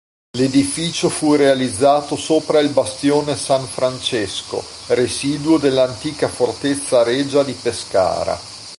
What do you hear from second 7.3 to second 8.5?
di Pescara.